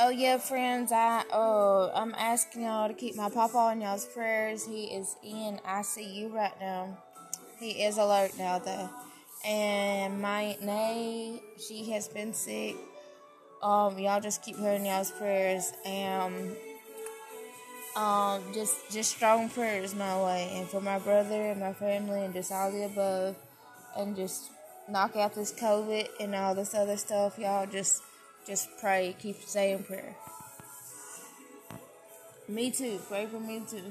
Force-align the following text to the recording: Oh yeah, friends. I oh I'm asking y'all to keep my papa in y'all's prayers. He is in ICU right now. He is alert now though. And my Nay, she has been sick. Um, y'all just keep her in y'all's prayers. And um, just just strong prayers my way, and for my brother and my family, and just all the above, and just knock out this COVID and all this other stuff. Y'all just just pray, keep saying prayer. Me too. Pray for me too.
Oh 0.00 0.10
yeah, 0.10 0.38
friends. 0.38 0.92
I 0.92 1.24
oh 1.32 1.90
I'm 1.92 2.14
asking 2.16 2.62
y'all 2.62 2.86
to 2.86 2.94
keep 2.94 3.16
my 3.16 3.28
papa 3.30 3.70
in 3.72 3.80
y'all's 3.80 4.04
prayers. 4.04 4.64
He 4.64 4.84
is 4.84 5.16
in 5.24 5.58
ICU 5.66 6.32
right 6.32 6.52
now. 6.60 6.96
He 7.58 7.82
is 7.82 7.98
alert 7.98 8.30
now 8.38 8.60
though. 8.60 8.88
And 9.44 10.22
my 10.22 10.56
Nay, 10.62 11.42
she 11.58 11.90
has 11.90 12.06
been 12.06 12.32
sick. 12.32 12.76
Um, 13.60 13.98
y'all 13.98 14.20
just 14.20 14.40
keep 14.40 14.56
her 14.58 14.70
in 14.74 14.84
y'all's 14.84 15.10
prayers. 15.10 15.72
And 15.84 16.54
um, 17.96 18.40
just 18.54 18.76
just 18.92 19.16
strong 19.16 19.48
prayers 19.48 19.96
my 19.96 20.16
way, 20.22 20.48
and 20.54 20.68
for 20.68 20.80
my 20.80 21.00
brother 21.00 21.50
and 21.50 21.58
my 21.58 21.72
family, 21.72 22.24
and 22.24 22.32
just 22.32 22.52
all 22.52 22.70
the 22.70 22.84
above, 22.84 23.34
and 23.96 24.14
just 24.14 24.52
knock 24.88 25.16
out 25.16 25.34
this 25.34 25.52
COVID 25.52 26.06
and 26.20 26.36
all 26.36 26.54
this 26.54 26.72
other 26.72 26.96
stuff. 26.96 27.36
Y'all 27.36 27.66
just 27.66 28.00
just 28.48 28.70
pray, 28.80 29.14
keep 29.18 29.42
saying 29.42 29.84
prayer. 29.84 30.16
Me 32.48 32.70
too. 32.70 32.98
Pray 33.06 33.26
for 33.26 33.38
me 33.38 33.60
too. 33.68 33.82